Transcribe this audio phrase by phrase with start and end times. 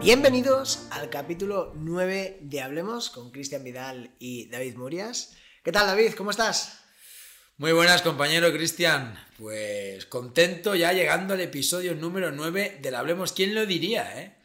[0.00, 5.36] Bienvenidos al capítulo 9 de Hablemos con Cristian Vidal y David Murias.
[5.62, 6.14] ¿Qué tal David?
[6.14, 6.80] ¿Cómo estás?
[7.58, 9.14] Muy buenas compañero Cristian.
[9.36, 13.34] Pues contento ya llegando al episodio número 9 del Hablemos.
[13.34, 14.38] ¿Quién lo diría, eh?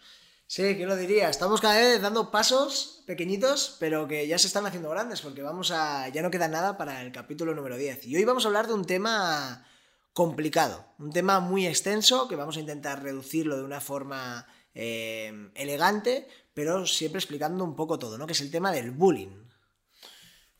[0.46, 1.30] Sí, ¿quién lo diría?
[1.30, 5.72] Estamos cada vez dando pasos pequeñitos, pero que ya se están haciendo grandes, porque vamos
[5.72, 6.10] a.
[6.10, 8.06] ya no queda nada para el capítulo número 10.
[8.08, 9.66] Y hoy vamos a hablar de un tema
[10.12, 16.28] complicado, un tema muy extenso, que vamos a intentar reducirlo de una forma eh, elegante,
[16.54, 18.28] pero siempre explicando un poco todo, ¿no?
[18.28, 19.46] Que es el tema del bullying.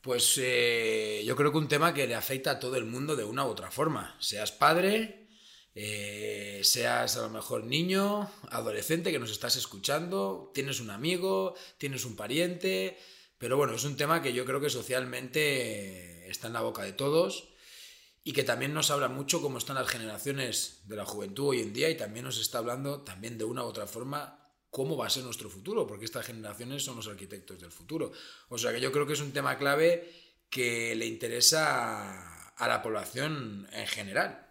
[0.00, 3.24] Pues eh, yo creo que un tema que le afecta a todo el mundo de
[3.24, 4.16] una u otra forma.
[4.20, 5.28] Seas padre,
[5.74, 12.04] eh, seas a lo mejor niño, adolescente que nos estás escuchando, tienes un amigo, tienes
[12.04, 12.96] un pariente,
[13.36, 16.92] pero bueno, es un tema que yo creo que socialmente está en la boca de
[16.92, 17.48] todos
[18.26, 21.72] y que también nos habla mucho cómo están las generaciones de la juventud hoy en
[21.72, 25.10] día y también nos está hablando también de una u otra forma cómo va a
[25.10, 28.10] ser nuestro futuro, porque estas generaciones son los arquitectos del futuro.
[28.48, 30.12] O sea que yo creo que es un tema clave
[30.50, 34.44] que le interesa a la población en general.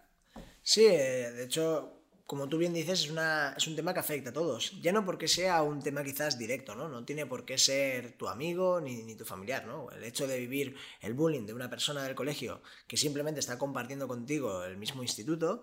[0.62, 1.95] Sí, eh, de hecho,
[2.26, 3.04] como tú bien dices,
[3.56, 4.80] es, un tema que afecta a todos.
[4.82, 6.88] Ya no porque sea un tema quizás directo, ¿no?
[6.88, 9.90] No tiene por qué ser tu amigo ni, ni tu familiar, ¿no?
[9.92, 14.08] El hecho de vivir el bullying de una persona del colegio que simplemente está compartiendo
[14.08, 15.62] contigo el mismo instituto,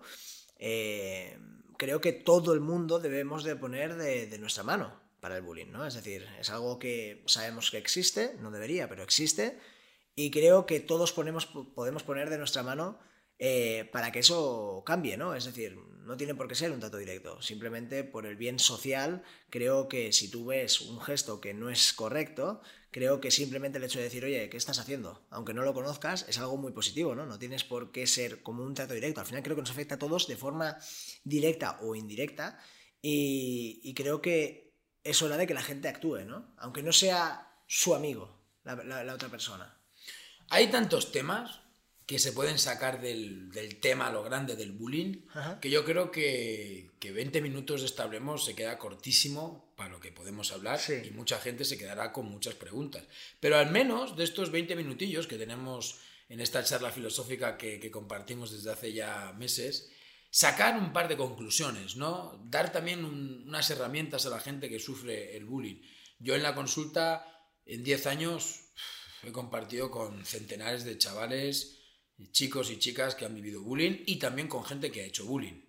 [0.58, 1.38] eh,
[1.76, 5.70] creo que todo el mundo debemos de poner de, de nuestra mano para el bullying,
[5.70, 5.86] ¿no?
[5.86, 9.58] Es decir, es algo que sabemos que existe, no debería, pero existe,
[10.16, 12.98] y creo que todos ponemos, podemos poner de nuestra mano
[13.38, 15.34] eh, para que eso cambie, ¿no?
[15.34, 17.42] Es decir, no tiene por qué ser un trato directo.
[17.42, 21.92] Simplemente por el bien social, creo que si tú ves un gesto que no es
[21.92, 22.60] correcto,
[22.90, 25.26] creo que simplemente el hecho de decir, oye, ¿qué estás haciendo?
[25.30, 27.26] Aunque no lo conozcas, es algo muy positivo, ¿no?
[27.26, 29.20] No tienes por qué ser como un trato directo.
[29.20, 30.78] Al final creo que nos afecta a todos de forma
[31.24, 32.60] directa o indirecta
[33.02, 36.54] y, creo que es hora de que la gente actúe, ¿no?
[36.56, 39.78] Aunque no sea su amigo, la otra persona.
[40.48, 41.63] Hay tantos temas
[42.06, 45.58] que se pueden sacar del, del tema, lo grande del bullying, Ajá.
[45.60, 50.12] que yo creo que, que 20 minutos de Establemos se queda cortísimo para lo que
[50.12, 50.94] podemos hablar Sí.
[51.06, 53.04] y mucha gente se quedará con muchas preguntas.
[53.40, 55.96] Pero al menos de estos 20 minutillos que tenemos
[56.28, 59.90] en esta charla filosófica que, que compartimos desde hace ya meses,
[60.30, 62.38] sacar un par de conclusiones, ¿no?
[62.50, 65.80] Dar también un- unas herramientas a la gente que sufre el bullying.
[66.18, 67.24] Yo en la consulta,
[67.64, 68.60] en 10 años,
[69.22, 71.80] he compartido con centenares de chavales,
[72.32, 75.62] chicos y chicas que han vivido bullying y también con gente que ha hecho bullying.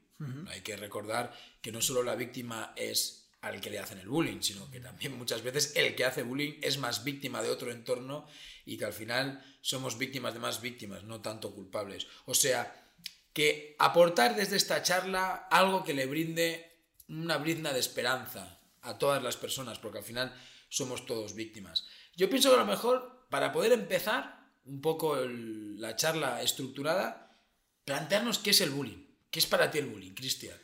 [0.48, 4.42] Hay que recordar que no solo la víctima es al que le hacen el bullying,
[4.42, 8.26] sino que también muchas veces el que hace bullying es más víctima de otro entorno
[8.66, 12.08] y que al final somos víctimas de más víctimas, no tanto culpables.
[12.26, 12.94] O sea,
[13.34, 16.72] que aportar desde esta charla algo que le brinde
[17.10, 20.34] una brizna de esperanza a todas las personas, porque al final
[20.70, 21.86] somos todos víctimas.
[22.16, 27.40] Yo pienso que a lo mejor, para poder empezar un poco la charla estructurada,
[27.86, 29.06] plantearnos qué es el bullying.
[29.30, 30.58] ¿Qué es para ti el bullying, Cristian?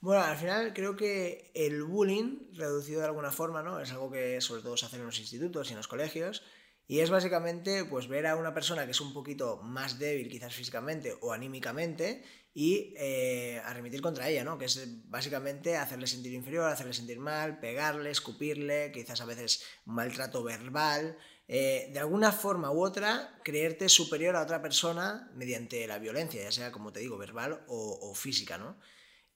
[0.00, 3.80] Bueno, al final creo que el bullying, reducido de alguna forma, ¿no?
[3.80, 6.42] Es algo que sobre todo se hace en los institutos y en los colegios.
[6.86, 10.54] Y es básicamente pues ver a una persona que es un poquito más débil quizás
[10.54, 12.22] físicamente o anímicamente
[12.52, 13.60] y eh,
[14.02, 14.58] contra ella, ¿no?
[14.58, 20.44] Que es básicamente hacerle sentir inferior, hacerle sentir mal, pegarle, escupirle, quizás a veces maltrato
[20.44, 21.16] verbal.
[21.48, 26.52] Eh, de alguna forma u otra, creerte superior a otra persona mediante la violencia, ya
[26.52, 28.78] sea, como te digo, verbal o, física, ¿no?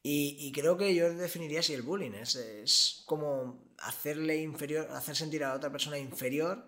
[0.03, 2.13] Y, creo que yo definiría así el bullying.
[2.13, 6.67] Es, es como hacerle inferior, hacer sentir a otra persona inferior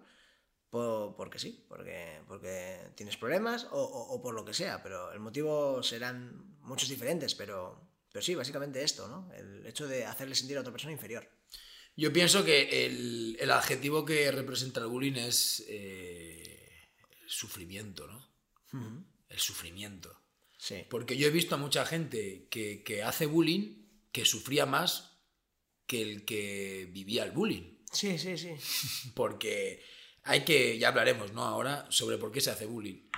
[0.71, 4.83] por- porque sí, porque, porque tienes problemas o, o- o por lo que sea.
[4.83, 7.81] Pero el motivo serán muchos diferentes, pero,
[8.13, 9.33] pero sí, básicamente esto, ¿no?
[9.35, 11.29] El hecho de hacerle sentir a otra persona inferior.
[12.01, 16.89] Yo pienso que el, el adjetivo que representa el bullying es eh,
[17.27, 19.07] sufrimiento, ¿no?
[19.29, 20.19] El sufrimiento.
[20.57, 20.87] Sí.
[20.89, 25.19] Porque yo he visto a mucha gente que, que hace bullying que sufría más
[25.87, 27.85] que el que vivía el bullying.
[27.93, 28.55] Sí, sí, sí.
[29.15, 29.85] Porque
[30.23, 31.45] hay que, ya hablaremos, ¿no?
[31.45, 33.11] Ahora sobre por qué se hace bullying.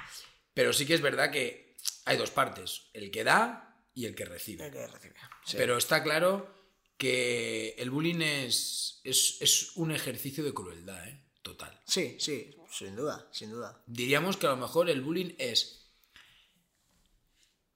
[0.54, 4.24] Pero sí que es verdad que hay dos partes, el que da y el que
[4.24, 4.66] recibe.
[4.66, 5.14] El que recibe.
[5.44, 5.56] Sí.
[5.56, 6.61] Pero está claro
[7.02, 11.20] que el bullying es, es, es un ejercicio de crueldad, ¿eh?
[11.42, 11.76] Total.
[11.84, 13.82] sí, sí, sin duda, sin duda.
[13.88, 15.90] Diríamos que a lo mejor el bullying es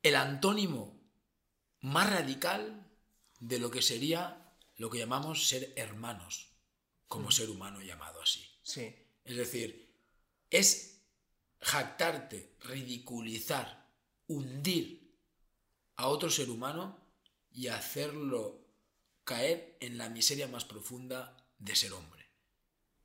[0.05, 1.03] el antónimo
[1.81, 2.89] más radical
[3.41, 6.53] de lo que sería lo que llamamos ser hermanos,
[7.09, 8.49] como ser humano llamado así.
[8.63, 8.95] Sí.
[9.25, 9.93] Es decir,
[10.51, 11.03] es
[11.59, 13.91] jactarte, ridiculizar,
[14.29, 15.19] hundir
[15.97, 17.05] a otro ser humano
[17.51, 18.66] y hacerlo
[19.27, 22.25] caer en la miseria más profunda de ser hombre.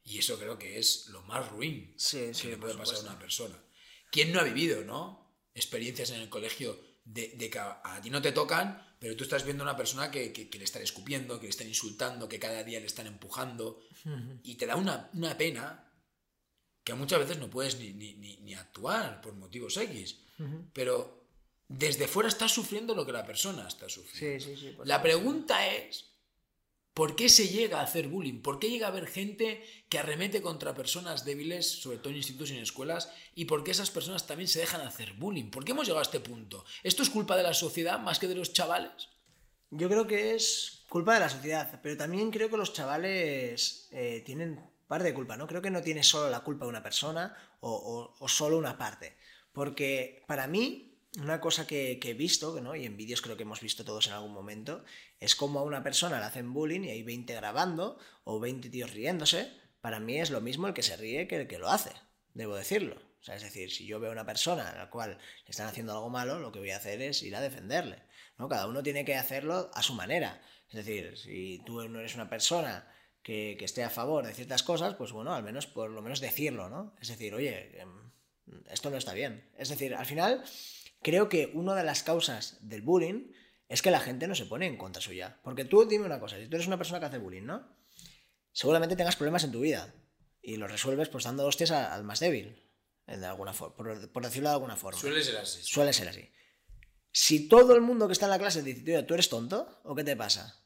[0.04, 3.02] Y eso creo que es lo más ruin Sí, sí, que le puede pasar a
[3.02, 3.62] una persona.
[4.12, 5.36] ¿Quién no ha vivido, no?
[5.54, 9.24] Experiencias en el colegio de, de que a, a ti no te tocan, pero tú
[9.24, 12.30] estás viendo a una persona que, que- que le están escupiendo, que le están insultando,
[12.30, 13.82] que cada día le están empujando,
[14.44, 15.92] y te da una, una pena
[16.84, 20.18] que muchas veces no puedes ni, ni- ni- ni actuar por motivos X,
[20.74, 21.26] pero
[21.68, 24.44] desde fuera estás sufriendo lo que la persona está sufriendo.
[24.44, 24.74] Sí, sí, sí.
[24.76, 26.11] por La pregunta es,
[26.94, 28.42] ¿por qué se llega a hacer bullying?
[28.42, 32.52] ¿Por qué llega a haber gente que arremete contra personas débiles, sobre todo en institutos
[32.52, 33.12] y en escuelas?
[33.36, 35.50] ¿Y por qué esas personas también se dejan hacer bullying?
[35.50, 36.66] ¿Por qué hemos llegado a este punto?
[36.84, 39.10] ¿Esto es culpa de la sociedad más que de los chavales?
[39.70, 44.22] Yo creo que es culpa de la sociedad, pero también creo que los chavales eh,
[44.26, 45.48] tienen parte de culpa, ¿no?
[45.48, 49.16] Creo que no tiene solo la culpa una persona o solo una parte.
[49.54, 52.75] Porque para mí, una cosa que, he visto, ¿no?
[52.75, 54.84] y en vídeos creo que hemos visto todos en algún momento,
[55.19, 58.92] es como a una persona le hacen bullying y hay 20 grabando o 20 tíos
[58.92, 59.52] riéndose.
[59.81, 61.92] Para mí es lo mismo el que se ríe que el que lo hace,
[62.34, 62.96] debo decirlo.
[63.19, 65.94] O sea, es decir, si yo veo a una persona a la cual están haciendo
[65.94, 68.02] algo malo, lo que voy a hacer es ir a defenderle.
[68.38, 68.48] ¿no?
[68.50, 70.42] Cada uno tiene que hacerlo a su manera.
[70.69, 72.92] Es decir, si tú no eres una persona
[73.22, 76.19] que, que esté a favor de ciertas cosas, pues bueno, al menos por lo menos
[76.19, 76.96] decirlo, ¿no?
[77.00, 78.12] Es decir, oye, em,
[78.69, 79.48] esto no está bien.
[79.58, 80.44] Es decir, al final
[81.01, 83.31] creo que una de las causas del bullying
[83.68, 85.39] es que la gente no se pone en contra suya.
[85.44, 87.75] Porque tú dime una cosa, si tú eres una persona que hace bullying, ¿no?
[88.51, 89.94] Seguramente tengas problemas en tu vida
[90.42, 92.69] y los resuelves pues dando hostias al más débil,
[93.07, 95.00] de alguna forma, por, por decirlo de alguna forma.
[95.00, 95.63] Suele ser así.
[95.63, 96.30] Suele ser así.
[97.12, 99.81] Si todo el mundo que está en la clase dice, tío, ¿tú eres tonto?
[99.83, 100.65] ¿O qué te pasa?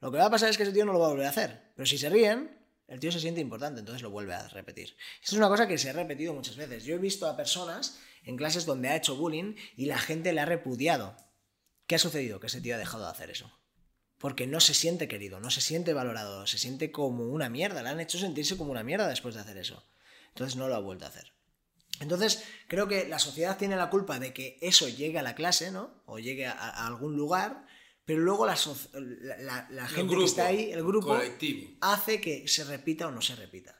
[0.00, 1.30] Lo que va a pasar es que ese tío no lo va a volver a
[1.30, 1.72] hacer.
[1.76, 4.96] Pero si se ríen, el tío se siente importante, entonces lo vuelve a repetir.
[5.22, 6.84] Esto es una cosa que se ha repetido muchas veces.
[6.84, 10.40] Yo he visto a personas en clases donde ha hecho bullying y la gente le
[10.40, 11.16] ha repudiado.
[11.86, 12.40] ¿Qué ha sucedido?
[12.40, 13.50] Que ese tío ha dejado de hacer eso.
[14.18, 17.82] Porque no se siente querido, no se siente valorado, se siente como una mierda.
[17.82, 19.84] Le han hecho sentirse como una mierda después de hacer eso.
[20.28, 21.32] Entonces no lo ha vuelto a hacer.
[22.00, 25.70] Entonces, creo que la sociedad tiene la culpa de que eso llegue a la clase,
[25.70, 26.02] ¿no?
[26.06, 27.66] O llegue a, a algún lugar,
[28.04, 31.70] pero luego la, soc- la- la- la gente grupo, que está ahí, el grupo, colectivo.
[31.80, 33.78] hace que se repita o no se repita.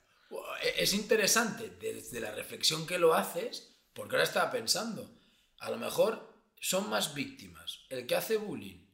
[0.77, 5.11] Es interesante desde la reflexión que lo haces, porque ahora estaba pensando,
[5.59, 8.87] a lo mejor son más víctimas el que hace bullying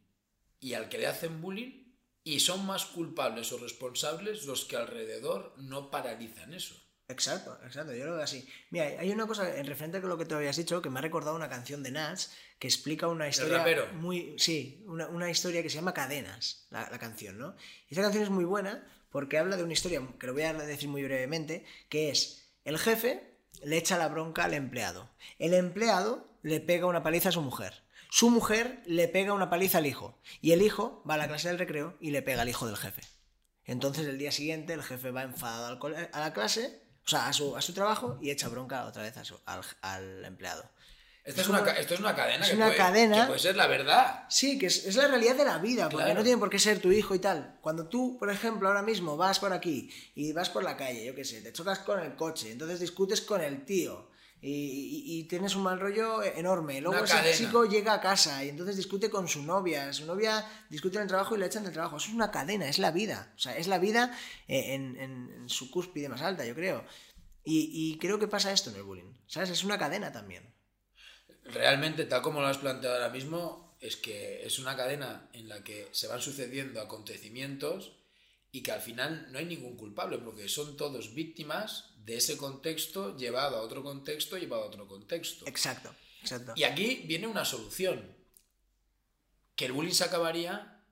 [0.60, 1.84] y al que le hacen bullying,
[2.24, 6.74] y son más culpables o responsables los que alrededor no paralizan eso.
[7.08, 8.46] Exacto, exacto, yo lo veo así.
[8.70, 11.02] Mira, hay una cosa en referente con lo que te habías dicho que me ha
[11.02, 13.64] recordado una canción de Nats que explica una historia
[13.94, 17.56] muy sí, una, una historia que se llama Cadenas, la, la canción, ¿no?
[17.88, 20.52] Y esa canción es muy buena porque habla de una historia que lo voy a
[20.52, 23.28] decir muy brevemente, que es el jefe
[23.62, 25.08] le echa la bronca al empleado.
[25.38, 27.82] El empleado le pega una paliza a su mujer.
[28.10, 30.18] Su mujer le pega una paliza al hijo.
[30.40, 32.76] Y el hijo va a la clase del recreo y le pega al hijo del
[32.76, 33.02] jefe.
[33.64, 35.78] Entonces el día siguiente el jefe va enfadado
[36.12, 39.16] a la clase, o sea, a su, a su trabajo y echa bronca otra vez
[39.16, 40.62] a su- al, al empleado.
[41.24, 43.56] Esto es, una, esto es una cadena, es que, una puede, cadena- que puede ser
[43.56, 44.24] la verdad.
[44.28, 46.18] Sí, que es, es la realidad de la vida, porque Claro.
[46.20, 47.56] no tiene por qué ser tu hijo y tal.
[47.62, 51.14] Cuando tú, por ejemplo, ahora mismo vas por aquí y vas por la calle, yo
[51.14, 54.10] qué sé, te chocas con el coche, entonces discutes con el tío
[54.40, 56.80] y, tienes un mal rollo enorme.
[56.80, 57.36] Luego Una ese cadena.
[57.36, 61.08] chico llega a casa y entonces discute con su novia, su novia discute en el
[61.08, 61.96] trabajo y le echan del trabajo.
[61.96, 63.32] Eso es una cadena, es la vida.
[63.36, 64.16] O sea, es la vida
[64.46, 66.84] eh, en, en- en su cúspide más alta, yo creo.
[67.44, 69.50] Y, y creo que pasa esto en el bullying, ¿sabes?
[69.50, 70.44] Es una cadena también.
[71.44, 75.64] Realmente, tal como lo has planteado ahora mismo, es que es una cadena en la
[75.64, 77.92] que se van sucediendo acontecimientos
[78.50, 83.16] y que al final no hay ningún culpable, porque son todos víctimas de ese contexto
[83.16, 85.46] llevado a otro contexto, llevado a otro contexto.
[85.46, 86.52] Exacto, exacto.
[86.56, 88.16] Y aquí viene una solución,
[89.54, 90.84] que el bullying se acabaría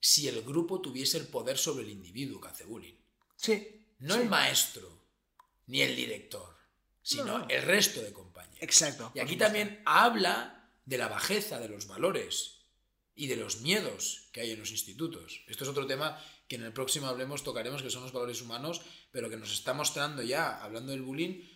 [0.00, 2.96] si el grupo tuviese el poder sobre el individuo que hace bullying.
[3.36, 3.86] Sí.
[4.00, 4.22] No sí.
[4.22, 5.04] el maestro,
[5.66, 6.56] ni el director,
[7.02, 7.48] sino No, no.
[7.48, 8.62] el resto de compañeros.
[8.62, 9.12] Exacto.
[9.14, 12.62] Y aquí también habla de la bajeza de los valores
[13.14, 15.42] y de los miedos que hay en los institutos.
[15.46, 16.18] Esto es otro tema
[16.50, 19.72] que en el próximo hablemos tocaremos, que son los valores humanos, pero que nos está
[19.72, 21.46] mostrando ya, hablando del bullying, eh,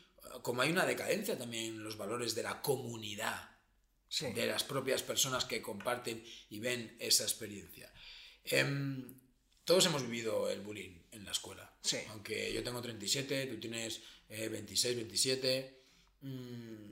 [0.42, 3.50] como hay una decadencia también en los valores de la comunidad,
[4.08, 4.30] Sí.
[4.32, 7.92] de las propias personas que comparten y ven esa experiencia.
[8.44, 9.18] Em,
[9.64, 11.74] todos hemos vivido el bullying en la escuela.
[11.82, 11.96] Sí.
[12.10, 15.82] Aunque yo tengo 37, tú tienes eh, 26, 27.
[16.20, 16.90] mm,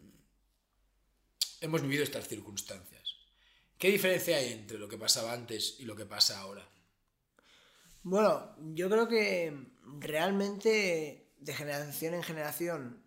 [1.61, 3.15] hemos vivido estas circunstancias.
[3.79, 6.69] ¿Qué diferencia hay entre lo que pasaba antes y lo que pasa ahora?
[8.05, 9.69] Bueno, yo creo que
[10.01, 13.03] realmente de generación en generación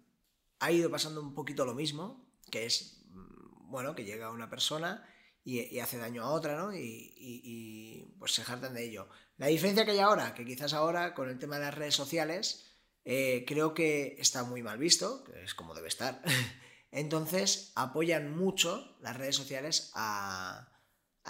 [0.59, 5.07] ha ido pasando un poquito lo mismo, que es, mm, bueno, que llega una persona
[5.43, 6.73] y, hace daño a otra, ¿no?
[6.73, 9.09] Y, pues se jartan de ello.
[9.37, 12.65] La diferencia que hay ahora, que quizás ahora con el tema de las redes sociales,
[13.03, 16.21] eh, creo que está muy mal visto, que es como debe estar.
[16.91, 20.71] Entonces apoyan mucho las redes sociales a,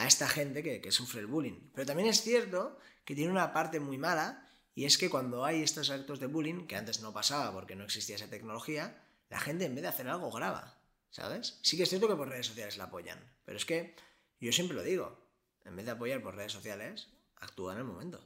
[0.06, 1.72] esta gente que sufre el bullying.
[1.74, 5.64] Pero también es cierto que tiene una parte muy mala, y es que cuando hay
[5.64, 9.66] estos actos de bullying, que antes no pasaba porque no existía esa tecnología, la gente
[9.66, 10.78] en vez de hacer algo graba,
[11.12, 11.60] ¿sabes?
[11.62, 13.96] Sí que es cierto que por redes sociales la apoyan, pero es que
[14.40, 15.18] yo siempre lo digo,
[15.64, 17.08] en vez de apoyar por redes sociales,
[17.38, 18.22] actúa en el momento.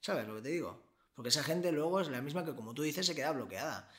[0.00, 0.84] ¿Sabes lo que te digo?
[1.14, 3.90] Porque esa gente luego es la misma que, como tú dices, se queda bloqueada.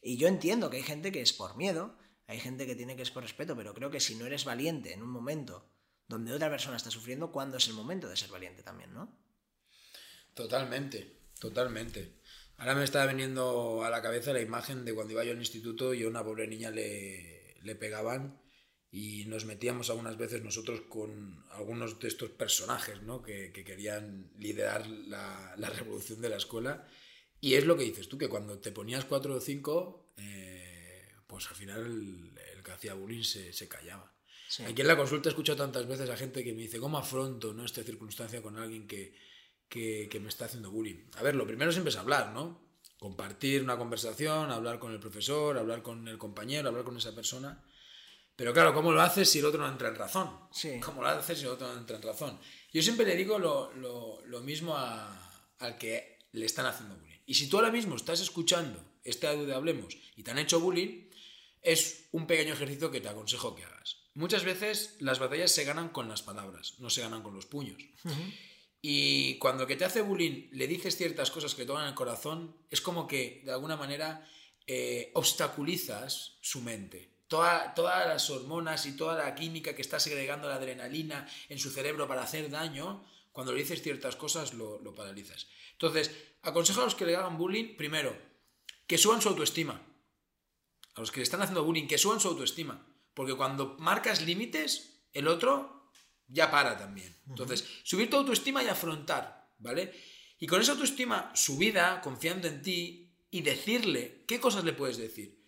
[0.00, 3.02] Y yo entiendo que hay gente que es por miedo, hay gente que tiene que
[3.02, 5.68] es por respeto, pero creo que si no eres valiente en un momento
[6.08, 9.21] donde otra persona está sufriendo, ¿cuándo es el momento de ser valiente también, no?
[10.34, 12.12] Totalmente, totalmente.
[12.56, 15.94] Ahora me está viniendo a la cabeza la imagen de cuando iba yo al instituto
[15.94, 18.40] y a una pobre niña le, le pegaban
[18.90, 23.22] y nos metíamos algunas veces nosotros con algunos de estos personajes ¿no?
[23.22, 26.86] que, que, querían liderar la, la, revolución de la escuela.
[27.40, 31.48] Y es lo que dices tú, que cuando te ponías cuatro o cinco, eh, pues
[31.48, 34.14] al final el, el, que hacía bullying se, se callaba.
[34.66, 37.54] Aquí en la consulta he escuchado tantas veces a gente que me dice, ¿cómo afronto
[37.54, 37.64] ¿no?
[37.64, 39.14] esta circunstancia con alguien que,
[39.72, 41.08] que, que me está haciendo bullying?
[41.16, 42.60] A ver, lo primero siempre es hablar, ¿no?
[42.98, 47.64] Compartir una conversación, hablar con el profesor, hablar con el compañero, hablar con esa persona
[48.36, 50.30] pero claro, ¿cómo lo haces si el otro no entra en razón?
[50.52, 50.80] Sí.
[50.80, 52.38] ¿Cómo lo haces si el otro no entra en razón?
[52.72, 57.20] Yo siempre le digo lo, lo, lo mismo a, al que le están haciendo bullying.
[57.26, 60.60] Y si tú ahora mismo estás escuchando este audio de Hablemos y te han hecho
[60.60, 61.10] bullying,
[61.60, 63.98] es un pequeño ejercicio que te aconsejo que hagas.
[64.14, 67.80] Muchas veces las batallas se ganan con las palabras, no se ganan con los puños.
[68.82, 72.56] Y cuando que te hace bullying le dices ciertas cosas que te tocan el corazón,
[72.68, 74.28] es como que de alguna manera
[74.66, 80.56] eh, obstaculizas su mente todas las hormonas y toda la química que está segregando la
[80.56, 85.46] adrenalina en su cerebro para hacer daño, cuando le dices ciertas cosas lo, paralizas.
[85.72, 86.10] Entonces,
[86.42, 88.14] aconsejo a los que le hagan bullying, primero,
[88.86, 89.80] que suban su autoestima.
[90.94, 92.86] A los que le están haciendo bullying, que suban su autoestima.
[93.14, 95.81] Porque cuando marcas límites, el otro
[96.32, 97.14] ya para también.
[97.28, 99.92] Entonces, subir tu autoestima y afrontar, ¿vale?
[100.38, 105.42] Y con esa autoestima subida, confiando en ti, y decirle, ¿qué cosas le puedes decir?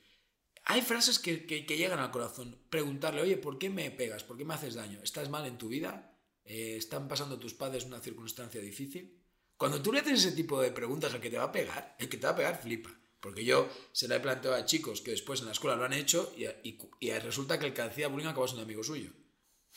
[0.67, 2.59] hay frases que, llegan al corazón.
[2.71, 4.25] Preguntarle, oye, ¿por qué me pegas?
[4.25, 5.01] ¿Por qué me haces daño?
[5.03, 6.17] ¿Estás mal en tu vida?
[6.45, 9.21] Eh, ¿Están pasando tus padres una circunstancia difícil?
[9.57, 12.09] Cuando tú le haces ese tipo de preguntas al que te va a pegar, el
[12.09, 12.91] que te va a pegar flipa.
[13.21, 15.93] Porque yo se la he planteado a chicos que después en la escuela lo han
[15.93, 19.11] hecho y, resulta que el que hacía bullying acabó siendo amigo suyo.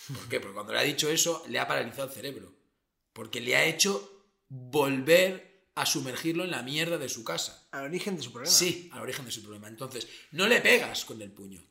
[0.08, 0.39] ¿Por qué?
[0.39, 2.54] Porque cuando le ha dicho eso, le ha paralizado el cerebro.
[3.13, 7.68] Porque le ha hecho volver a sumergirlo en la mierda de su casa.
[7.72, 8.54] Al origen de su problema.
[8.54, 9.68] Sí, al origen de su problema.
[9.68, 11.63] Entonces, no le pegas con el puño.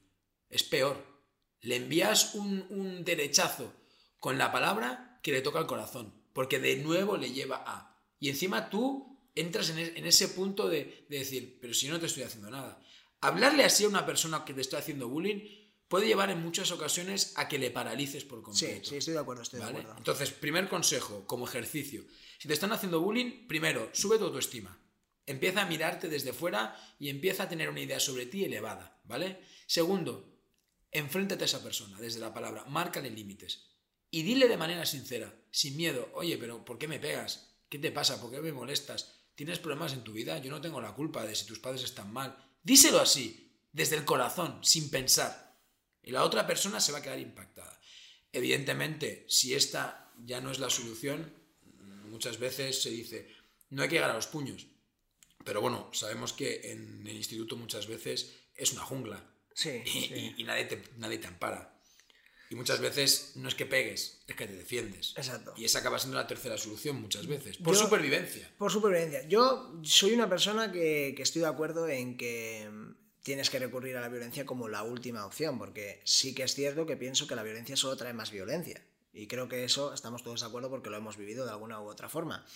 [0.48, 1.04] Es peor.
[1.60, 3.72] Le envías un, derechazo
[4.20, 6.14] con la palabra que le toca el corazón.
[6.32, 7.96] Porque de nuevo le lleva a.
[8.20, 12.06] Y encima tú entras en, e, ese punto de, de decir, pero si no te
[12.06, 12.80] estoy haciendo nada.
[13.20, 17.32] Hablarle así a una persona que te está haciendo bullying puede llevar en muchas ocasiones
[17.36, 18.84] a que le paralices por completo.
[18.84, 19.94] Sí, sí, estoy de acuerdo, estoy de acuerdo.
[19.96, 22.04] Entonces, primer consejo, como ejercicio.
[22.38, 24.78] Si te están haciendo bullying, primero, sube tu autoestima.
[25.26, 29.40] Empieza a mirarte desde fuera y empieza a tener una idea sobre ti elevada, ¿vale?
[29.66, 30.40] Segundo,
[30.92, 33.70] enfréntate a esa persona desde la palabra, márcale límites.
[34.10, 37.56] Y dile de manera sincera, sin miedo, oye, pero ¿por qué me pegas?
[37.68, 38.20] ¿Qué te pasa?
[38.20, 39.26] ¿Por qué me molestas?
[39.34, 40.38] ¿Tienes problemas en tu vida?
[40.38, 42.36] Yo no tengo la culpa de si tus padres están mal.
[42.62, 45.45] Díselo así, desde el corazón, sin pensar.
[46.06, 47.78] Y la otra persona se va a quedar impactada.
[48.32, 51.34] Evidentemente, si esta ya no es la solución,
[52.08, 53.28] muchas veces se dice,
[53.70, 54.68] no hay que llegar a los puños.
[55.44, 59.28] Pero bueno, sabemos que en el instituto muchas veces es una jungla.
[59.52, 59.82] Sí.
[60.36, 61.76] Y, nadie, te, nadie te ampara.
[62.50, 65.12] Y muchas veces no es que pegues, es que te defiendes.
[65.16, 65.54] Exacto.
[65.56, 67.56] Y esa acaba siendo la tercera solución muchas veces.
[67.56, 68.48] Por supervivencia.
[68.56, 69.26] Por supervivencia.
[69.26, 72.70] Yo soy una persona que, que, estoy de acuerdo en que
[73.26, 76.86] tienes que recurrir a la violencia como la última opción, porque sí que es cierto
[76.86, 78.80] que pienso que la violencia solo trae más violencia.
[79.12, 81.88] Y creo que eso estamos todos de acuerdo porque lo hemos vivido de alguna u
[81.88, 82.46] otra forma.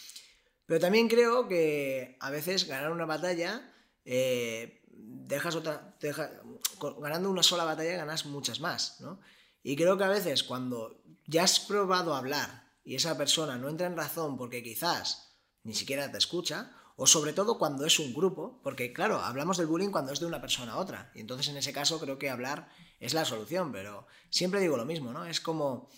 [0.66, 3.68] Pero también creo que a veces ganar una batalla,
[4.04, 5.96] eh, dejas otra,
[7.00, 9.20] ganando una sola batalla ganas muchas más, ¿no?
[9.64, 13.88] Y creo que a veces cuando ya has probado hablar y esa persona no entra
[13.88, 15.34] en razón porque quizás
[15.64, 16.70] ni siquiera te escucha,
[17.02, 20.26] o sobre todo cuando es un grupo, porque claro, hablamos del bullying cuando es de
[20.26, 23.72] una persona a otra, y entonces en ese caso creo que hablar es la solución,
[23.72, 25.24] pero siempre digo lo mismo, ¿no?
[25.24, 25.88] Es como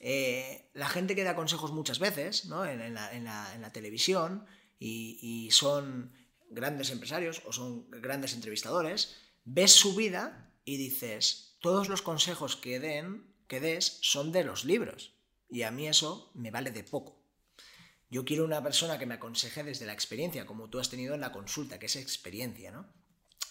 [0.00, 2.66] eh, la gente que da consejos muchas veces, ¿no?
[2.66, 4.44] En, la, televisión,
[4.78, 6.12] y, son
[6.50, 12.80] grandes empresarios o son grandes entrevistadores, ves su vida y dices, todos los consejos que
[12.80, 15.14] den que des son de los libros.
[15.48, 17.19] Y a mí eso me vale de poco.
[18.10, 21.20] Yo quiero una persona que me aconseje desde la experiencia, como tú has tenido en
[21.20, 22.92] la consulta, que es experiencia, ¿no?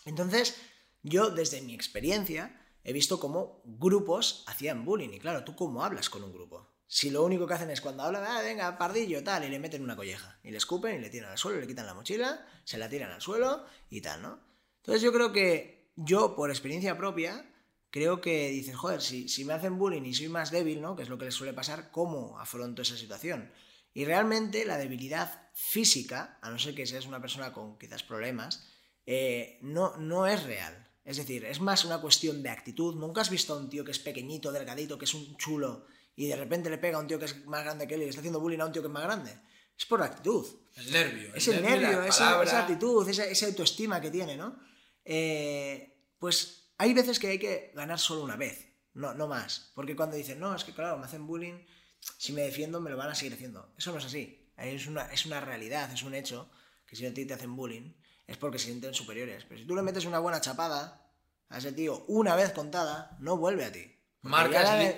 [0.06, 0.56] Entonces,
[1.02, 5.14] yo desde mi experiencia he visto cómo grupos hacían bullying.
[5.14, 6.70] Y claro, ¿tú cómo hablas con un grupo?
[6.88, 9.84] Si lo único que hacen es cuando hablan, ah, venga, pardillo, tal, y le meten
[9.84, 10.40] una colleja.
[10.44, 13.12] Y le escupen y le tiran al suelo, le quitan la mochila, se la tiran
[13.12, 14.40] al suelo y tal, ¿no?
[14.78, 17.46] Entonces yo creo que yo, por experiencia propia,
[17.92, 20.96] creo que dices, joder, si, si me hacen bullying y soy más débil, ¿no?
[20.96, 23.52] Que es lo que les suele pasar, ¿cómo afronto esa situación?
[23.94, 28.68] Y realmente la debilidad física, a no ser que seas una persona con quizás problemas,
[29.06, 30.88] eh, no, no es real.
[31.04, 32.96] Es decir, es más una cuestión de actitud.
[32.96, 36.28] Nunca has visto a un tío que es pequeñito, delgadito, que es un chulo, y
[36.28, 38.10] de repente le pega a un tío que es más grande que él y le
[38.10, 39.32] está haciendo bullying a un tío que es más grande.
[39.78, 40.46] Es por actitud.
[40.76, 41.34] El nervio.
[41.34, 44.60] Es el, nervio, esa, actitud, esa, autoestima que tiene, ¿no?
[45.06, 49.72] Eh, pues hay veces que hay que ganar solo una vez, no, no más.
[49.74, 51.66] Porque cuando dicen, no, es que claro, me hacen bullying
[52.00, 53.74] si me defiendo me lo van a seguir haciendo.
[53.78, 54.52] Eso no es así.
[54.58, 56.50] Es una, es una realidad, es un hecho
[56.86, 57.94] que si a ti te hacen bullying
[58.28, 59.46] es porque se sienten superiores.
[59.46, 61.10] Pero si tú le metes una buena chapada
[61.50, 63.96] a ese tío una vez contada, no vuelve a ti.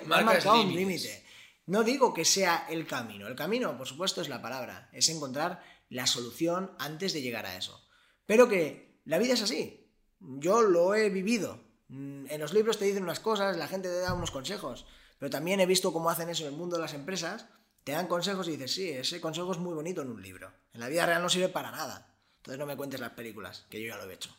[0.06, 1.24] Marca un límite.
[1.66, 3.28] No digo que sea el camino.
[3.28, 4.90] El camino, por supuesto, es la palabra.
[4.92, 7.86] Es encontrar la solución antes de llegar a eso.
[8.26, 9.90] Pero que la vida es así.
[10.18, 11.60] Yo lo he vivido.
[11.88, 14.86] Mm, en los libros te dicen unas cosas, la gente te da unos consejos.
[15.22, 17.46] Pero también he visto cómo hacen eso en el mundo de las empresas.
[17.84, 20.52] Te dan consejos y dices, sí, ese consejo es muy bonito en un libro.
[20.72, 22.12] En la vida real no sirve para nada.
[22.38, 24.36] Entonces no me cuentes las películas, que yo ya lo he hecho.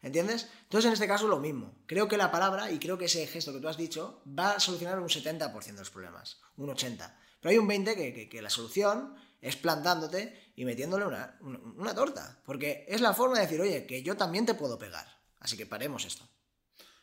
[0.00, 0.48] ¿Entiendes?
[0.62, 1.74] Entonces en este caso lo mismo.
[1.84, 4.60] Creo que la palabra y creo que ese gesto que tú has dicho va a
[4.60, 7.14] solucionar un 70% de los problemas, un 80%.
[7.38, 12.40] Pero hay un 20% que, la solución es plantándote y metiéndole una, una, torta.
[12.46, 15.06] Porque es la forma de decir, oye, que yo también te puedo pegar.
[15.40, 16.26] Así que paremos esto.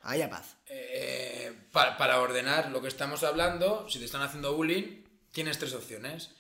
[0.10, 0.58] Haya paz.
[0.66, 6.32] Eh, para, ordenar lo que estamos hablando, si te están haciendo bullying, tienes tres opciones.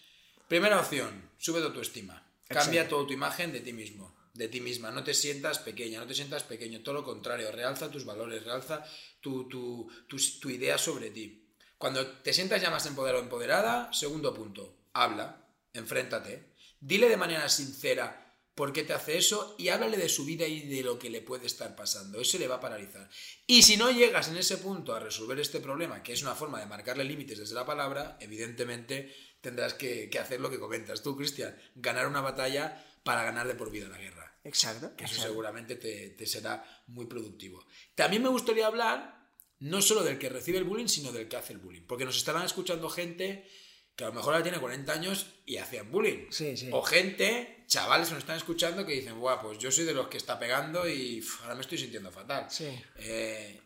[0.47, 2.25] Primera opción, sube tu autoestima.
[2.47, 4.89] Cambia toda tu imagen de ti mismo, de ti misma.
[4.89, 6.81] No te sientas pequeña, no te sientas pequeño.
[6.81, 8.83] Todo lo contrario, realza tus valores, realza
[9.21, 11.53] tu, tu idea sobre ti.
[11.77, 16.53] Cuando te sientas ya más empoderado o empoderada, segundo punto, habla, enfréntate.
[16.79, 18.28] Dile de manera sincera
[18.59, 21.21] por qué te hace eso y háblale de su vida y de lo que le
[21.21, 22.19] puede estar pasando.
[22.19, 23.09] Eso le va a paralizar.
[23.47, 26.59] Y si no llegas en ese punto a resolver este problema, que es una forma
[26.59, 31.57] de marcarle límites desde la palabra, evidentemente tendrás que, hacer lo que comentas tú, Cristian,
[31.73, 34.37] ganar una batalla para ganar de por vida la guerra.
[34.43, 34.93] Exacto.
[34.97, 37.65] Que eso seguramente te, te será muy productivo.
[37.95, 39.25] También me gustaría hablar
[39.59, 41.83] no solo del que recibe el bullying, sino del que hace el bullying.
[41.87, 43.49] Porque nos estarán escuchando gente
[43.95, 46.27] que a lo mejor ahora tiene 40 años y hacían bullying.
[46.29, 46.67] Sí, sí.
[46.73, 50.07] O gente, chavales que nos están escuchando que dicen, guau, pues yo soy de los
[50.07, 52.47] que está pegando y ahora me estoy sintiendo fatal.
[52.49, 52.67] Sí.
[52.97, 53.61] Eh,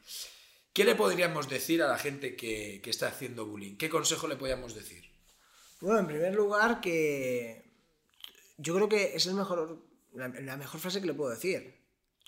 [0.74, 3.78] ¿Qué le podríamos decir a la gente que, está haciendo bullying?
[3.78, 5.10] ¿Qué consejo le podríamos decir?
[5.80, 7.72] Bueno, en primer lugar, que
[8.58, 9.82] yo creo que es el mejor,
[10.14, 11.82] la, la mejor frase que le puedo decir.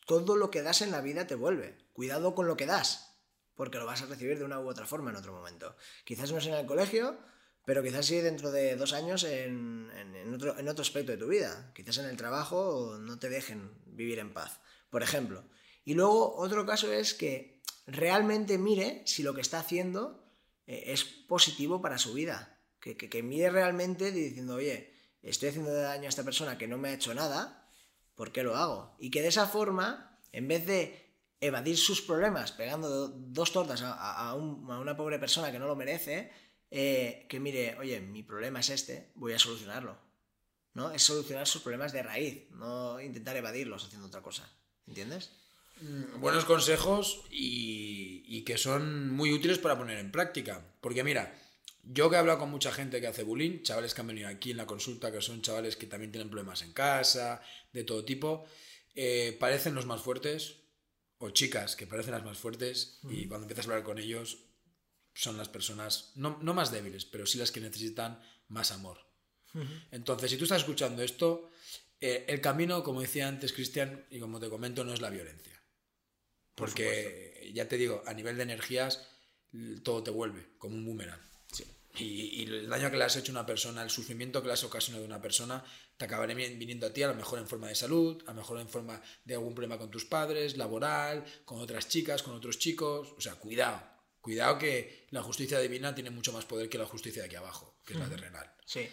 [0.07, 1.77] Todo lo que das en la vida te vuelve.
[1.91, 3.17] Cuidado con lo que das,
[3.55, 5.75] porque lo vas a recibir de una u otra forma en otro momento.
[6.05, 7.17] Quizás no es en el colegio,
[7.65, 9.89] pero quizás sí dentro de dos años en,
[10.33, 11.71] otro, aspecto de tu vida.
[11.73, 14.59] Quizás en el trabajo no te dejen vivir en paz,
[14.91, 15.43] por ejemplo.
[15.83, 20.23] Y luego otro caso es que realmente mire si lo que está haciendo
[20.67, 22.61] eh, es positivo para su vida.
[22.79, 26.93] Que, mire realmente diciendo, oye, estoy haciendo daño a esta persona que no me ha
[26.93, 27.67] hecho nada,
[28.13, 28.95] ¿por qué lo hago?
[28.99, 34.35] Y que de esa forma, en vez de evadir sus problemas pegando dos tortas a
[34.35, 36.31] una pobre persona que no lo merece,
[36.71, 39.97] eh, que mire, oye, mi problema es este, voy a solucionarlo.
[40.73, 40.91] ¿No?
[40.91, 44.51] Es solucionar sus problemas de raíz, no intentar evadirlos haciendo otra cosa.
[44.85, 45.31] ¿Entiendes?
[45.81, 50.63] Mm, buenos consejos y, que son muy útiles para poner en práctica.
[50.81, 51.33] Porque mira,
[51.83, 54.51] yo que he hablado con mucha gente que hace bullying, chavales que han venido aquí
[54.51, 57.41] en la consulta, que son chavales que también tienen problemas en casa,
[57.73, 58.45] de todo tipo,
[58.93, 60.57] eh, parecen los más fuertes,
[61.17, 64.44] o chicas que parecen las más fuertes, y cuando empiezas a hablar con ellos,
[65.15, 68.99] son las personas, no, más débiles, pero sí las que necesitan más amor.
[69.89, 71.49] Entonces, si tú estás escuchando esto,
[72.01, 75.53] eh, el camino, como decía antes Cristian, y como te comento, no es la violencia.
[76.55, 79.07] Porque, ya te digo, a nivel de energías,
[79.83, 81.21] todo te vuelve, como un boomerang.
[81.97, 84.63] Y, el daño que le has hecho a una persona, el sufrimiento que le has
[84.65, 85.63] ocasionado a una persona,
[85.95, 88.59] te acabará viniendo a ti a lo mejor en forma de salud, a lo mejor
[88.59, 93.13] en forma de algún problema con tus padres, laboral, con otras chicas, con otros chicos.
[93.17, 93.94] O sea, cuidado.
[94.25, 97.77] Cuidado que la justicia divina tiene mucho más poder que la justicia de aquí abajo,
[97.85, 98.51] que es la terrenal.
[98.65, 98.89] Sí.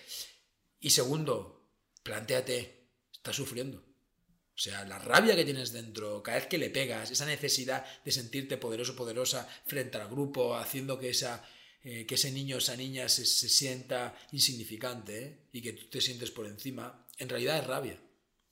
[0.79, 1.71] Y segundo,
[2.03, 3.79] planteate, estás sufriendo.
[3.79, 8.13] O sea, la rabia que tienes dentro, cada vez que le pegas, esa necesidad de
[8.13, 11.43] sentirte poderoso, poderosa frente al grupo, haciendo que esa,
[11.83, 15.39] eh, que ese niño o esa niña se, sienta insignificante ¿eh?
[15.55, 17.99] y que tú te sientes por encima, en realidad es rabia.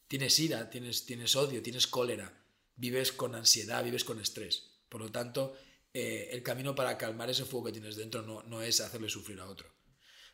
[0.08, 2.42] Tienes ira, tienes, tienes odio, tienes cólera,
[2.76, 4.70] vives con ansiedad, vives con estrés.
[4.88, 5.58] Por lo tanto,
[5.92, 9.40] eh, el camino para calmar ese fuego que tienes dentro no, no es hacerle sufrir
[9.40, 9.68] a otro.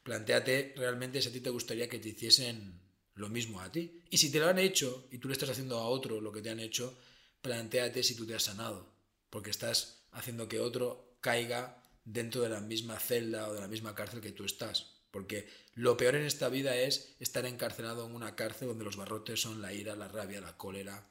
[0.02, 2.80] Plantéate realmente si a ti te gustaría que te hiciesen
[3.14, 4.02] lo mismo a ti.
[4.10, 6.42] Y si te lo han hecho y tú le estás haciendo a otro lo que
[6.42, 6.96] te han hecho,
[7.40, 8.94] plantéate si tú te has sanado,
[9.30, 13.94] porque estás haciendo que otro caiga dentro de la misma celda o de la misma
[13.94, 14.92] cárcel que tú estás.
[15.10, 19.40] Porque lo peor en esta vida es estar encarcelado en una cárcel donde los barrotes
[19.40, 21.10] son la ira, la rabia, la cólera,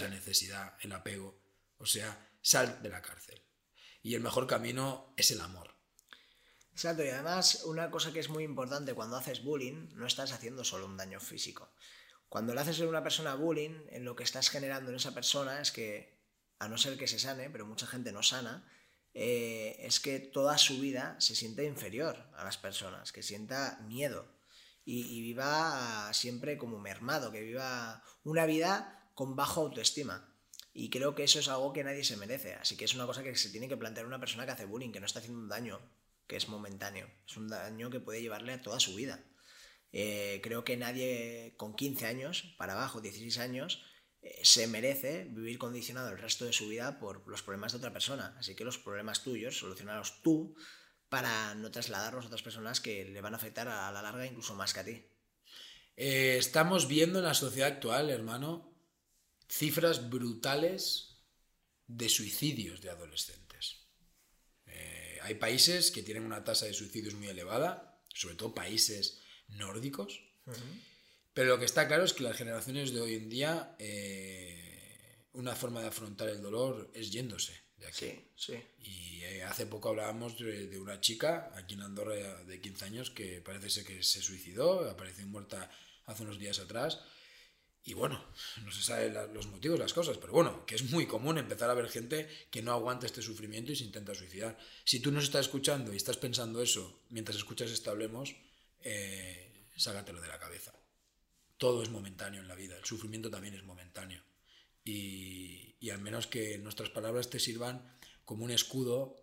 [0.00, 1.40] la necesidad, el apego.
[1.78, 3.40] O sea, sal de la cárcel.
[4.02, 5.74] Y el mejor camino es el amor.
[6.72, 10.62] Exacto, y además una cosa que es muy importante cuando haces bullying, no estás haciendo
[10.62, 11.72] solo un daño físico.
[12.28, 15.60] Cuando le haces a una persona bullying, en lo que estás generando en esa persona
[15.60, 16.20] es que,
[16.60, 18.70] a no ser que se sane, pero mucha gente no sana,
[19.14, 24.28] eh, es que toda su vida se siente inferior a las personas, que sienta miedo
[24.84, 30.27] y, y viva siempre como mermado, que viva una vida con bajo autoestima.
[30.80, 32.54] Y creo que eso es algo que nadie se merece.
[32.54, 34.92] Así que es una cosa que se tiene que plantear una persona que hace bullying,
[34.92, 35.80] que no está haciendo un daño
[36.28, 37.10] que es momentáneo.
[37.26, 39.24] Es un daño que puede llevarle a toda su vida.
[39.90, 43.82] Eh, creo que nadie con 15 años, para abajo, 16 años,
[44.22, 47.92] eh, se merece vivir condicionado el resto de su vida por los problemas de otra
[47.92, 48.36] persona.
[48.38, 50.54] Así que los problemas tuyos, solucionarlos tú
[51.08, 54.54] para no trasladarlos a otras personas que le van a afectar a la larga incluso
[54.54, 55.04] más que a ti.
[55.96, 58.77] Eh, estamos viendo en la sociedad actual, hermano,
[59.48, 61.16] cifras brutales
[61.86, 63.88] de suicidios de adolescentes
[65.28, 70.22] hay países que tienen una tasa de suicidios muy elevada, sobre todo países nórdicos.
[71.34, 75.54] Pero lo que está claro es que las generaciones de hoy en día, eh, una
[75.54, 78.30] forma de afrontar el dolor es yéndose de aquí.
[78.34, 83.10] Sí, Y eh, hace poco hablábamos de, una chica aquí en Andorra de 15 años
[83.10, 85.70] que parece ser que se suicidó, apareció muerta
[86.06, 87.00] hace unos días atrás.
[87.84, 88.22] Y bueno,
[88.64, 91.74] no se sabe los motivos, las cosas, pero bueno, que es muy común empezar a
[91.74, 94.58] ver gente que no aguanta este sufrimiento y se intenta suicidar.
[94.84, 98.34] Si tú nos estás escuchando y estás pensando eso mientras escuchas este hablemos,
[98.80, 100.74] eh, sácatelo de la cabeza.
[101.56, 104.22] Todo es momentáneo en la vida, el sufrimiento también es momentáneo.
[104.84, 109.16] Y, y al menos que nuestras palabras te sirvan como un escudo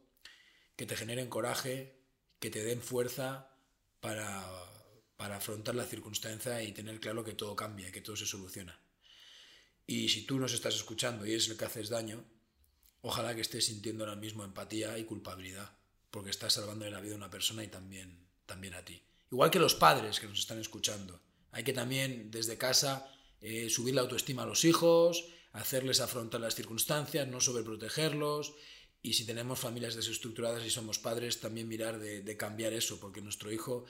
[0.76, 2.02] que te generen coraje,
[2.40, 3.52] que te den fuerza
[4.00, 4.44] para
[5.18, 8.80] para afrontar la circunstancia y tener claro que todo cambia, que todo se soluciona.
[9.88, 12.24] Y si tú nos estás escuchando y es el que haces daño,
[13.02, 15.78] ojalá que estés sintiendo ahora mismo empatía y culpabilidad,
[16.12, 19.02] porque estás salvándole la vida a una persona y también, también a ti.
[19.32, 21.22] Igual que los padres que nos están escuchando.
[21.52, 23.10] Hay que también desde casa
[23.42, 28.56] eh, subir la autoestima a los hijos, hacerles afrontar las circunstancias, no sobreprotegerlos.
[29.02, 33.52] Y si tenemos familias desestructuradas y somos padres, también mirar de cambiar eso, porque nuestro
[33.52, 33.86] hijo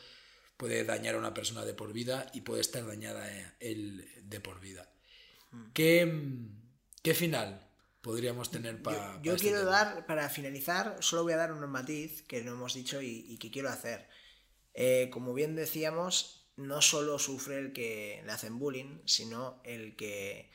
[0.57, 3.27] puede dañar a una persona de por vida y puede estar dañada
[3.59, 4.89] él de por vida.
[5.51, 5.71] Hmm.
[5.73, 7.61] ¿Qué, final
[8.01, 9.21] podríamos tener para...
[9.21, 12.73] Yo, este quiero dar, para finalizar, solo voy a dar un matiz que no hemos
[12.73, 14.07] dicho y, que quiero hacer.
[14.73, 20.51] Eh, como bien decíamos, no solo sufre el que le hacen bullying, sino el que,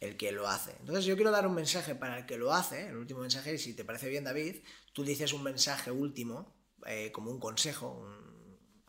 [0.00, 0.72] el que lo hace.
[0.80, 3.58] Entonces yo quiero dar un mensaje para el que lo hace, el último mensaje, y
[3.58, 4.56] si te parece bien David,
[4.92, 6.54] tú dices un mensaje último,
[6.86, 8.29] eh, como un consejo, un,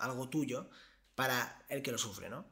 [0.02, 0.70] algo tuyo
[1.16, 2.46] para el que lo sufre, ¿no?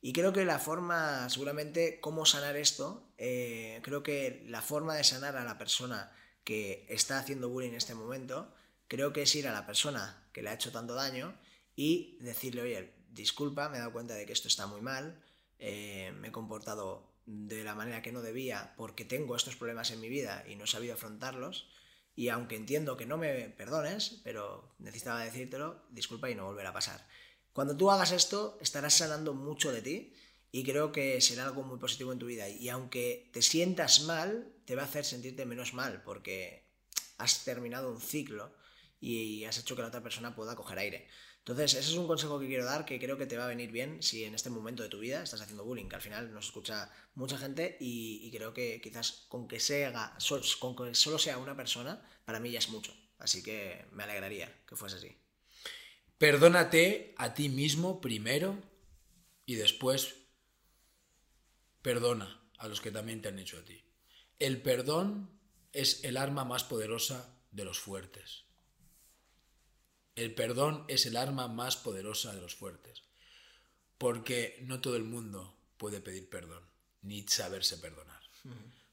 [0.00, 5.04] Y creo que la forma, seguramente, cómo sanar esto, eh, creo que la forma de
[5.04, 6.12] sanar a la persona
[6.44, 8.54] que está haciendo bullying en este momento,
[8.86, 11.36] creo que es ir a la persona que le ha hecho tanto daño
[11.74, 15.20] y decirle, oye, disculpa, me he dado cuenta de que esto está muy mal,
[15.58, 20.00] eh, me he comportado de la manera que no debía porque tengo estos problemas en
[20.00, 21.68] mi vida y no he sabido afrontarlos,
[22.18, 26.72] y aunque entiendo que no me perdones, pero necesitaba decírtelo, disculpa y no volverá a
[26.72, 27.06] pasar.
[27.52, 30.14] Cuando tú hagas esto, estarás sanando mucho de ti
[30.50, 32.48] y creo que será algo muy positivo en tu vida.
[32.48, 36.66] Y aunque te sientas mal, te va a hacer sentirte menos mal porque
[37.18, 38.52] has terminado un ciclo
[38.98, 41.08] y has hecho que la otra persona pueda coger aire.
[41.48, 43.72] Entonces, ese es un consejo que quiero dar que creo que te va a venir
[43.72, 46.44] bien si en este momento de tu vida estás haciendo bullying, que al final nos
[46.44, 50.14] escucha mucha gente y, creo que quizás con que, sea,
[50.58, 52.94] con que solo sea una persona, para mí ya es mucho.
[53.18, 55.16] Así que me alegraría que fuese así.
[56.18, 58.62] Perdónate a ti mismo primero
[59.46, 60.16] y después
[61.80, 63.82] perdona a los que también te han hecho a ti.
[64.38, 65.30] El perdón
[65.72, 68.47] es el arma más poderosa de los fuertes.
[70.18, 73.04] El perdón es el arma más poderosa de los fuertes,
[73.98, 76.64] porque no todo el mundo puede pedir perdón,
[77.02, 78.20] ni saberse perdonar.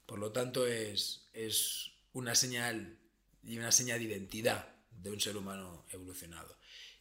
[0.06, 2.96] Por lo tanto, es, es una señal
[3.42, 6.56] y una señal de identidad de un ser humano evolucionado.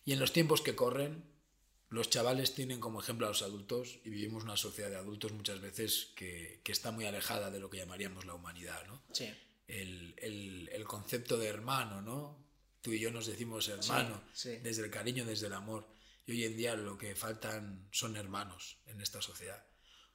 [0.06, 1.24] Y en los tiempos que corren,
[1.90, 5.62] los chavales tienen como ejemplo a los adultos y vivimos una sociedad de adultos muchas
[5.62, 9.04] veces que, que está muy alejada de lo que llamaríamos la humanidad, ¿no?
[9.12, 9.32] Sí.
[9.68, 12.45] El, el, el, concepto de hermano, ¿no?
[12.86, 14.58] Tú y yo nos decimos hermano, Sí, sí.
[14.62, 15.88] desde el cariño, desde el amor.
[16.28, 19.66] Y hoy en día lo que faltan son hermanos en esta sociedad.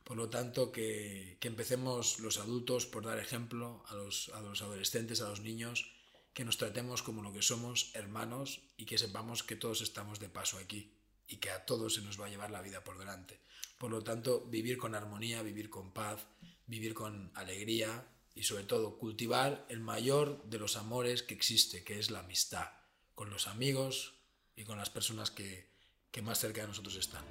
[0.05, 4.63] Por lo tanto, que, que empecemos los adultos por dar ejemplo a los, a los
[4.63, 5.91] adolescentes, a los niños,
[6.33, 10.29] que nos tratemos como lo que somos, hermanos, y que sepamos que todos estamos de
[10.29, 10.95] paso aquí
[11.27, 13.41] y que a todos se nos va a llevar la vida por delante.
[13.79, 16.25] Por lo tanto, vivir con armonía, vivir con paz,
[16.69, 21.99] vivir con alegría y sobre todo cultivar el mayor de los amores que existe, que
[21.99, 22.69] es la amistad,
[23.15, 24.15] con los amigos
[24.57, 25.71] y con las personas que,
[26.11, 27.25] que más cerca de nosotros están.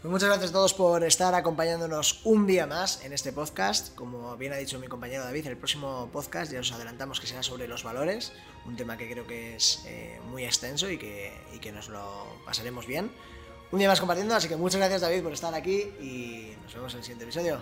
[0.00, 3.94] Pues muchas gracias a todos por estar acompañándonos un día más en este podcast.
[3.94, 7.42] Como bien ha dicho mi compañero David, el próximo podcast ya os adelantamos que será
[7.42, 8.32] sobre los valores,
[8.64, 12.24] un tema que creo que es eh, muy extenso y que, y que nos lo
[12.46, 13.12] pasaremos bien.
[13.72, 16.94] Un día más compartiendo, así que muchas gracias David por estar aquí y nos vemos
[16.94, 17.60] en el siguiente episodio.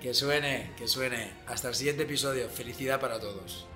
[0.00, 1.32] Que suene, que suene.
[1.46, 2.48] Hasta el siguiente episodio.
[2.48, 3.66] Felicidad para todos.